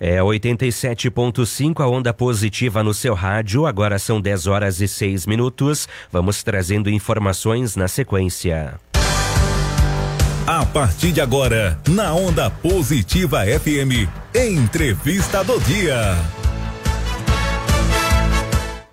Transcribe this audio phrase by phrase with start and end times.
[0.00, 3.66] É 87.5 a onda positiva no seu rádio.
[3.66, 5.88] Agora são 10 horas e 6 minutos.
[6.12, 8.74] Vamos trazendo informações na sequência.
[10.46, 16.16] A partir de agora, na onda positiva FM, entrevista do dia.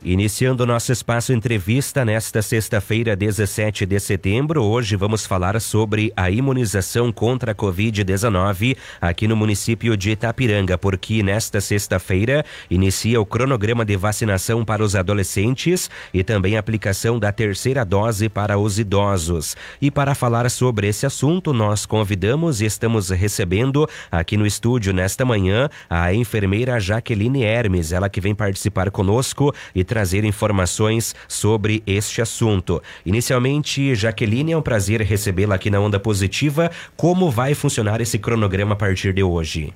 [0.08, 7.12] Iniciando nosso espaço entrevista nesta sexta-feira, 17 de setembro, hoje vamos falar sobre a imunização
[7.12, 13.98] contra a Covid-19 aqui no município de Itapiranga, porque nesta sexta-feira inicia o cronograma de
[13.98, 19.58] vacinação para os adolescentes e também a aplicação da terceira dose para os idosos.
[19.82, 25.26] E para falar sobre esse assunto, nós convidamos e estamos recebendo aqui no estúdio nesta
[25.26, 32.22] manhã a enfermeira Jaqueline Hermes, ela que vem participar conosco e trazer informações sobre este
[32.22, 32.84] assunto.
[33.06, 36.70] Inicialmente, Jaqueline, é um prazer recebê-la aqui na Onda Positiva.
[36.98, 39.74] Como vai funcionar esse cronograma a partir de hoje?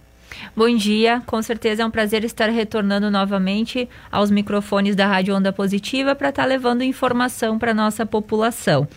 [0.56, 5.54] Bom dia, com certeza é um prazer estar retornando novamente aos microfones da Rádio Onda
[5.54, 8.88] Positiva para estar tá levando informação para nossa população.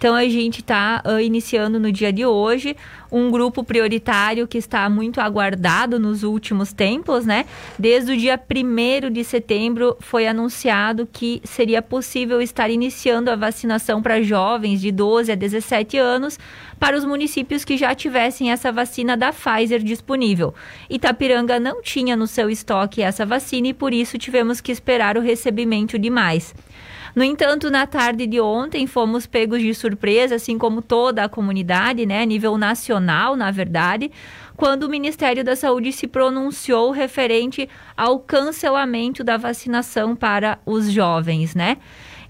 [0.00, 2.74] Então a gente está uh, iniciando no dia de hoje
[3.12, 7.44] um grupo prioritário que está muito aguardado nos últimos tempos, né?
[7.78, 14.00] Desde o dia 1 de setembro foi anunciado que seria possível estar iniciando a vacinação
[14.00, 16.38] para jovens de 12 a 17 anos
[16.78, 20.54] para os municípios que já tivessem essa vacina da Pfizer disponível.
[20.90, 25.20] Itapiranga não tinha no seu estoque essa vacina e por isso tivemos que esperar o
[25.20, 26.52] recebimento de mais.
[27.14, 32.06] No entanto, na tarde de ontem fomos pegos de surpresa, assim como toda a comunidade,
[32.06, 34.10] né, nível nacional, na verdade,
[34.56, 41.54] quando o Ministério da Saúde se pronunciou referente ao cancelamento da vacinação para os jovens,
[41.54, 41.78] né?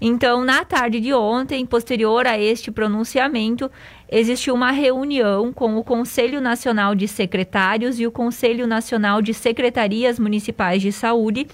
[0.03, 3.69] Então, na tarde de ontem, posterior a este pronunciamento,
[4.09, 10.17] existiu uma reunião com o Conselho Nacional de Secretários e o Conselho Nacional de Secretarias
[10.17, 11.45] Municipais de Saúde,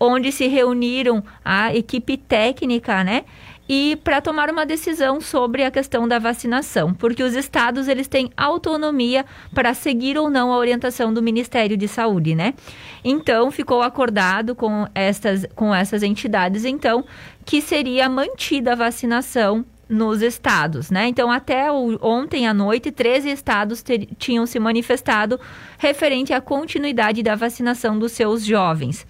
[0.00, 3.26] onde se reuniram a equipe técnica, né?
[3.68, 8.30] E para tomar uma decisão sobre a questão da vacinação, porque os estados eles têm
[8.36, 12.52] autonomia para seguir ou não a orientação do Ministério de Saúde, né?
[13.02, 17.04] Então ficou acordado com essas com essas entidades, então,
[17.44, 21.06] que seria mantida a vacinação nos estados, né?
[21.08, 25.38] Então, até o, ontem à noite, 13 estados ter, tinham se manifestado
[25.78, 29.06] referente à continuidade da vacinação dos seus jovens.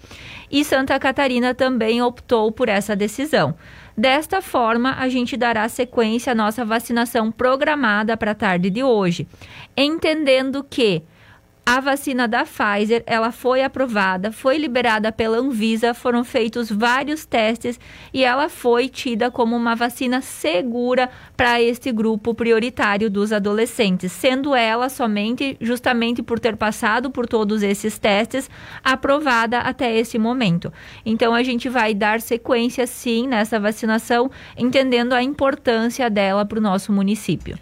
[0.51, 3.55] E Santa Catarina também optou por essa decisão.
[3.97, 9.25] Desta forma, a gente dará sequência à nossa vacinação programada para a tarde de hoje,
[9.75, 11.01] entendendo que
[11.67, 17.79] a vacina da Pfizer, ela foi aprovada, foi liberada pela Anvisa, foram feitos vários testes
[18.13, 24.53] e ela foi tida como uma vacina segura para este grupo prioritário dos adolescentes, sendo
[24.53, 28.47] ela somente, justamente por ter passado por todos esses testes,
[28.83, 30.71] aprovada até esse momento.
[31.03, 36.61] Então a gente vai dar sequência sim nessa vacinação, entendendo a importância dela para o
[36.61, 37.57] nosso município.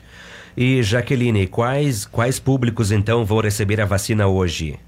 [0.56, 4.80] E Jaqueline, quais, quais públicos então vão receber a vacina hoje?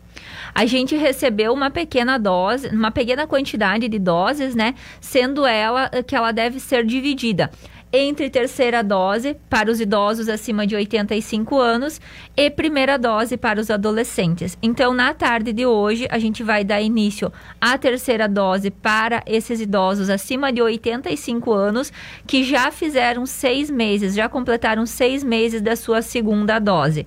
[0.55, 4.73] a gente recebeu uma pequena dose, uma pequena quantidade de doses, né?
[5.01, 7.51] Sendo ela que ela deve ser dividida
[7.97, 12.01] entre terceira dose para os idosos acima de 85 anos
[12.35, 14.57] e primeira dose para os adolescentes.
[14.61, 19.61] Então, na tarde de hoje, a gente vai dar início à terceira dose para esses
[19.61, 21.91] idosos acima de 85 anos
[22.27, 27.05] que já fizeram seis meses, já completaram seis meses da sua segunda dose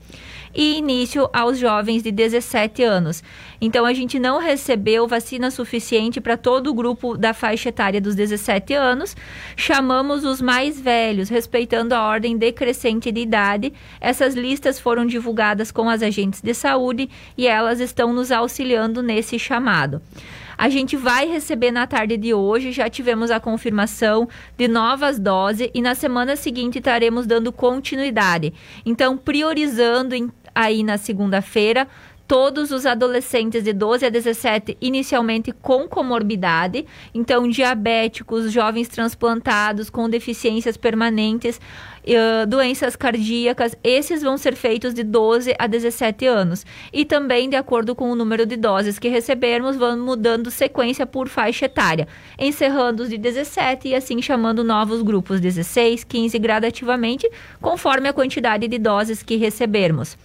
[0.55, 3.23] e início aos jovens de 17 anos.
[3.61, 8.15] Então, a gente não recebeu vacina suficiente para todo o grupo da faixa etária dos
[8.15, 9.17] 17 anos.
[9.57, 13.73] Chamamos os mais velhos, respeitando a ordem decrescente de idade.
[14.01, 19.39] Essas listas foram divulgadas com as agentes de saúde e elas estão nos auxiliando nesse
[19.39, 20.01] chamado.
[20.59, 25.71] A gente vai receber na tarde de hoje, já tivemos a confirmação de novas doses
[25.73, 28.53] e na semana seguinte estaremos dando continuidade.
[28.85, 31.87] Então, priorizando em, aí na segunda-feira
[32.27, 36.85] todos os adolescentes de 12 a 17 inicialmente com comorbidade,
[37.15, 41.59] então diabéticos, jovens transplantados com deficiências permanentes,
[42.05, 46.65] uh, doenças cardíacas, esses vão ser feitos de 12 a 17 anos.
[46.93, 51.29] E também, de acordo com o número de doses que recebermos, vamos mudando sequência por
[51.29, 52.09] faixa etária,
[52.39, 57.31] encerrando os de 17 e assim chamando novos grupos 16, 15 gradativamente,
[57.61, 60.17] conforme a quantidade de doses que recebermos.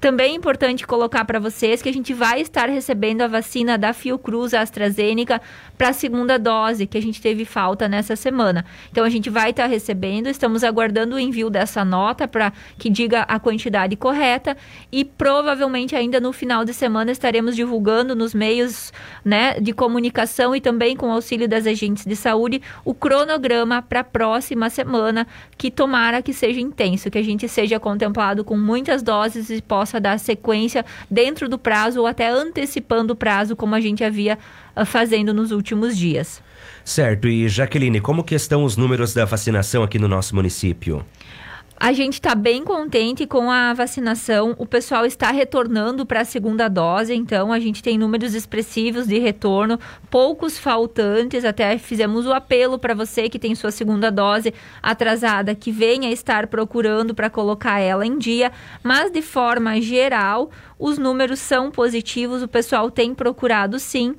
[0.00, 3.92] Também é importante colocar para vocês que a gente vai estar recebendo a vacina da
[3.92, 5.40] Fiocruz AstraZeneca
[5.76, 8.64] para a segunda dose, que a gente teve falta nessa semana.
[8.92, 13.22] Então a gente vai estar recebendo, estamos aguardando o envio dessa nota para que diga
[13.22, 14.56] a quantidade correta
[14.90, 18.92] e provavelmente ainda no final de semana estaremos divulgando nos meios
[19.24, 24.00] né, de comunicação e também com o auxílio das agentes de saúde o cronograma para
[24.00, 25.26] a próxima semana,
[25.56, 30.00] que tomara que seja intenso, que a gente seja contemplado com muitas doses e possa
[30.00, 34.38] dar sequência dentro do prazo ou até antecipando o prazo, como a gente havia
[34.76, 36.42] uh, fazendo nos últimos dias.
[36.88, 37.28] Certo.
[37.28, 41.04] E Jaqueline, como que estão os números da vacinação aqui no nosso município?
[41.80, 44.52] A gente está bem contente com a vacinação.
[44.58, 49.18] O pessoal está retornando para a segunda dose, então a gente tem números expressivos de
[49.18, 49.78] retorno,
[50.10, 51.44] poucos faltantes.
[51.44, 54.52] Até fizemos o apelo para você que tem sua segunda dose
[54.82, 58.50] atrasada, que venha estar procurando para colocar ela em dia.
[58.82, 64.14] Mas de forma geral, os números são positivos, o pessoal tem procurado sim.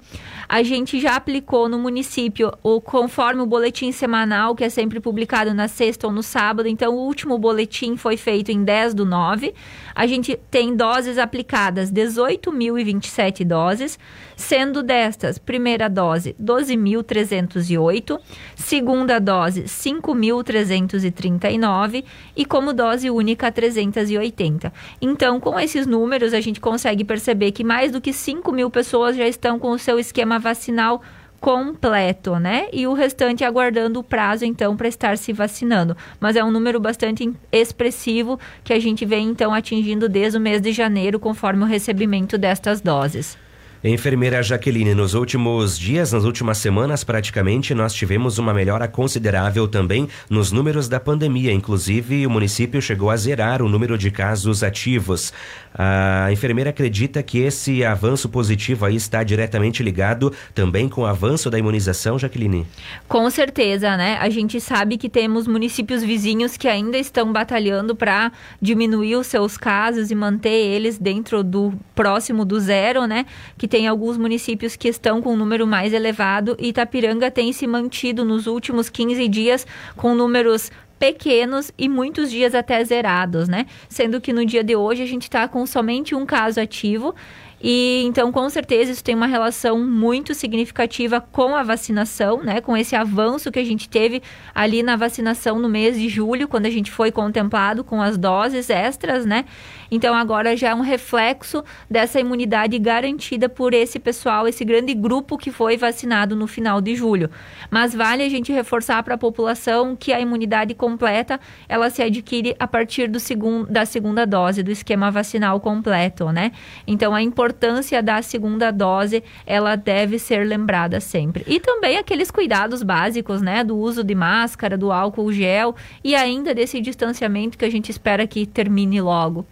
[0.47, 5.53] A gente já aplicou no município, o, conforme o boletim semanal, que é sempre publicado
[5.53, 6.67] na sexta ou no sábado.
[6.67, 9.53] Então, o último boletim foi feito em 10 do 9.
[9.93, 13.99] A gente tem doses aplicadas, 18.027 doses,
[14.35, 18.19] sendo destas, primeira dose, 12.308,
[18.55, 22.03] segunda dose, 5.339
[22.35, 24.73] e como dose única, 380.
[24.99, 29.17] Então, com esses números, a gente consegue perceber que mais do que 5 mil pessoas
[29.17, 31.01] já estão com o seu esquema vacinal
[31.39, 32.67] completo, né?
[32.71, 35.95] E o restante aguardando o prazo, então, para estar se vacinando.
[36.19, 40.61] Mas é um número bastante expressivo que a gente vem, então, atingindo desde o mês
[40.61, 43.37] de janeiro, conforme o recebimento destas doses.
[43.81, 50.05] Enfermeira Jaqueline, nos últimos dias, nas últimas semanas, praticamente, nós tivemos uma melhora considerável também
[50.29, 51.53] nos números da pandemia.
[51.53, 55.31] Inclusive, o município chegou a zerar o número de casos ativos.
[55.73, 61.49] A enfermeira acredita que esse avanço positivo aí está diretamente ligado também com o avanço
[61.49, 62.67] da imunização, Jaqueline?
[63.07, 64.17] Com certeza, né?
[64.19, 68.29] A gente sabe que temos municípios vizinhos que ainda estão batalhando para
[68.61, 73.25] diminuir os seus casos e manter eles dentro do próximo do zero, né?
[73.57, 77.67] Que tem alguns municípios que estão com um número mais elevado e Itapiranga tem se
[77.67, 83.67] mantido nos últimos 15 dias com números pequenos e muitos dias até zerados, né?
[83.87, 87.15] Sendo que no dia de hoje a gente está com somente um caso ativo
[87.61, 92.61] e então, com certeza, isso tem uma relação muito significativa com a vacinação, né?
[92.61, 94.21] Com esse avanço que a gente teve
[94.55, 98.69] ali na vacinação no mês de julho, quando a gente foi contemplado com as doses
[98.69, 99.45] extras, né?
[99.91, 105.37] Então, agora já é um reflexo dessa imunidade garantida por esse pessoal, esse grande grupo
[105.37, 107.29] que foi vacinado no final de julho.
[107.71, 112.55] Mas vale a gente reforçar para a população que a imunidade completa ela se adquire
[112.59, 116.51] a partir do segundo, da segunda dose do esquema vacinal completo, né?
[116.85, 121.43] Então, a importância da segunda dose ela deve ser lembrada sempre.
[121.47, 123.63] E também aqueles cuidados básicos, né?
[123.63, 128.27] Do uso de máscara, do álcool gel e ainda desse distanciamento que a gente espera
[128.27, 129.45] que termine logo.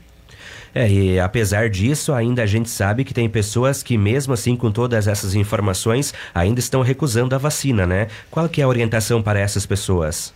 [0.76, 4.72] É, e apesar disso, ainda a gente sabe que tem pessoas que, mesmo assim, com
[4.72, 8.08] todas essas informações, ainda estão recusando a vacina, né?
[8.30, 10.32] Qual que é a orientação para essas pessoas?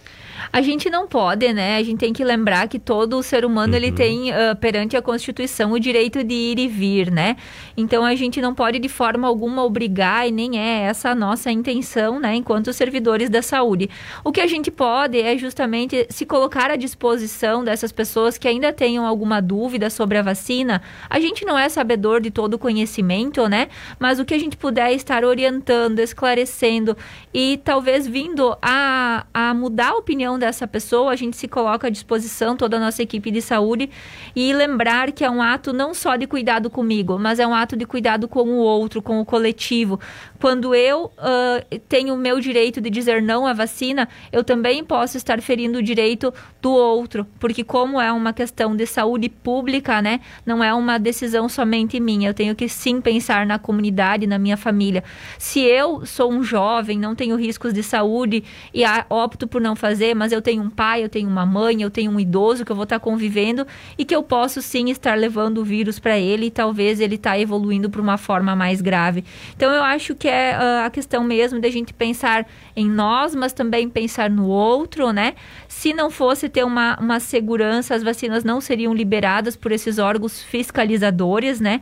[0.51, 1.77] A gente não pode, né?
[1.77, 3.77] A gente tem que lembrar que todo ser humano uhum.
[3.77, 7.35] ele tem uh, perante a Constituição o direito de ir e vir, né?
[7.75, 11.51] Então a gente não pode de forma alguma obrigar e nem é essa a nossa
[11.51, 12.35] intenção, né?
[12.35, 13.89] Enquanto servidores da saúde.
[14.23, 18.71] O que a gente pode é justamente se colocar à disposição dessas pessoas que ainda
[18.71, 20.81] tenham alguma dúvida sobre a vacina.
[21.09, 23.67] A gente não é sabedor de todo o conhecimento, né?
[23.99, 26.95] Mas o que a gente puder estar orientando, esclarecendo
[27.33, 31.87] e talvez vindo a, a mudar a opinião opinião dessa pessoa, a gente se coloca
[31.87, 33.89] à disposição, toda a nossa equipe de saúde,
[34.35, 37.75] e lembrar que é um ato não só de cuidado comigo, mas é um ato
[37.75, 39.99] de cuidado com o outro, com o coletivo.
[40.39, 45.17] Quando eu uh, tenho o meu direito de dizer não à vacina, eu também posso
[45.17, 50.19] estar ferindo o direito do outro, porque como é uma questão de saúde pública, né,
[50.45, 54.57] não é uma decisão somente minha, eu tenho que sim pensar na comunidade, na minha
[54.57, 55.03] família.
[55.37, 60.15] Se eu sou um jovem, não tenho riscos de saúde e opto por não fazer,
[60.21, 62.75] mas eu tenho um pai, eu tenho uma mãe, eu tenho um idoso que eu
[62.75, 63.65] vou estar convivendo
[63.97, 67.39] e que eu posso sim estar levando o vírus para ele e talvez ele está
[67.39, 69.25] evoluindo para uma forma mais grave.
[69.55, 73.51] Então eu acho que é uh, a questão mesmo da gente pensar em nós, mas
[73.51, 75.33] também pensar no outro, né?
[75.67, 80.43] Se não fosse ter uma, uma segurança, as vacinas não seriam liberadas por esses órgãos
[80.43, 81.81] fiscalizadores, né?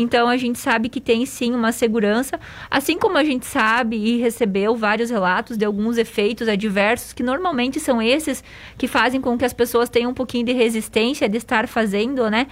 [0.00, 2.38] Então a gente sabe que tem sim uma segurança,
[2.70, 7.80] assim como a gente sabe e recebeu vários relatos de alguns efeitos adversos que normalmente
[7.80, 8.44] são esses
[8.78, 12.46] que fazem com que as pessoas tenham um pouquinho de resistência de estar fazendo, né?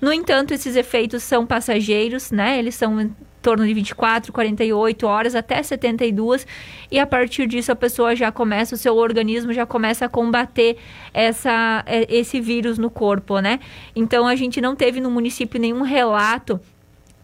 [0.00, 2.56] No entanto, esses efeitos são passageiros, né?
[2.56, 3.10] Eles são
[3.42, 6.46] torno de 24, 48 horas até 72
[6.88, 10.76] e a partir disso a pessoa já começa, o seu organismo já começa a combater
[11.12, 13.58] essa, é, esse vírus no corpo, né?
[13.96, 16.60] Então a gente não teve no município nenhum relato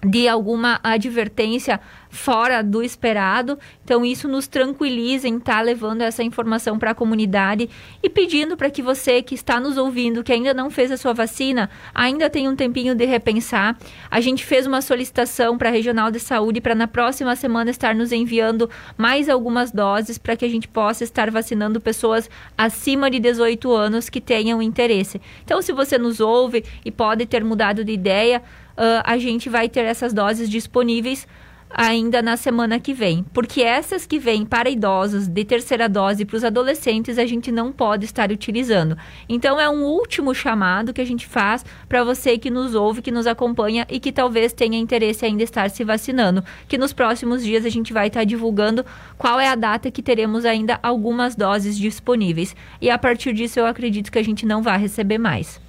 [0.05, 3.59] de alguma advertência fora do esperado.
[3.85, 7.69] Então, isso nos tranquiliza em estar tá levando essa informação para a comunidade
[8.03, 11.13] e pedindo para que você que está nos ouvindo, que ainda não fez a sua
[11.13, 13.77] vacina, ainda tenha um tempinho de repensar.
[14.11, 17.95] A gente fez uma solicitação para a Regional de Saúde para na próxima semana estar
[17.95, 23.19] nos enviando mais algumas doses para que a gente possa estar vacinando pessoas acima de
[23.19, 25.21] 18 anos que tenham interesse.
[25.45, 28.43] Então, se você nos ouve e pode ter mudado de ideia,
[28.79, 31.27] uh, a gente vai ter essas doses disponíveis
[31.71, 33.25] ainda na semana que vem.
[33.33, 37.73] Porque essas que vêm para idosos de terceira dose para os adolescentes a gente não
[37.73, 38.97] pode estar utilizando.
[39.29, 43.11] Então é um último chamado que a gente faz para você que nos ouve, que
[43.11, 46.43] nos acompanha e que talvez tenha interesse ainda estar se vacinando.
[46.67, 48.85] Que nos próximos dias a gente vai estar divulgando
[49.17, 52.55] qual é a data que teremos ainda algumas doses disponíveis.
[52.81, 55.61] E a partir disso eu acredito que a gente não vai receber mais.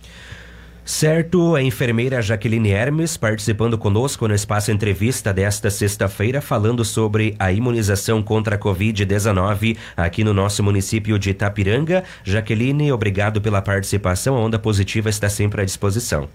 [0.89, 7.51] Certo, a enfermeira Jaqueline Hermes participando conosco no espaço entrevista desta sexta-feira, falando sobre a
[7.51, 12.03] imunização contra a Covid-19 aqui no nosso município de Itapiranga.
[12.23, 14.35] Jaqueline, obrigado pela participação.
[14.35, 16.27] A Onda Positiva está sempre à disposição.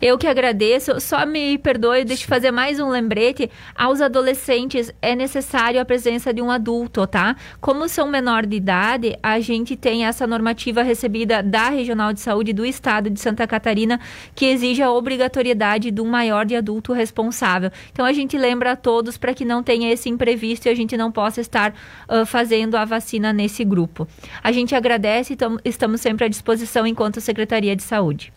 [0.00, 1.00] Eu que agradeço.
[1.00, 3.50] Só me perdoe, deixe fazer mais um lembrete.
[3.74, 7.36] Aos adolescentes é necessário a presença de um adulto, tá?
[7.60, 12.52] Como são menor de idade, a gente tem essa normativa recebida da Regional de Saúde
[12.52, 14.00] do Estado de Santa Catarina
[14.34, 17.70] que exige a obrigatoriedade de um maior de adulto responsável.
[17.92, 20.96] Então a gente lembra a todos para que não tenha esse imprevisto e a gente
[20.96, 21.74] não possa estar
[22.08, 24.06] uh, fazendo a vacina nesse grupo.
[24.42, 28.32] A gente agradece e estamos sempre à disposição enquanto Secretaria de Saúde.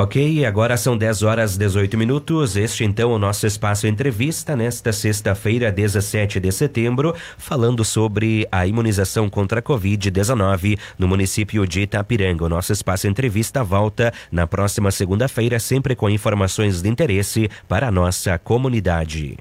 [0.00, 2.54] Ok, agora são 10 horas 18 minutos.
[2.54, 8.64] Este então é o nosso espaço entrevista nesta sexta-feira, 17 de setembro, falando sobre a
[8.64, 12.44] imunização contra a Covid-19 no município de Itapiranga.
[12.44, 17.90] O nosso espaço entrevista volta na próxima segunda-feira, sempre com informações de interesse para a
[17.90, 19.36] nossa comunidade.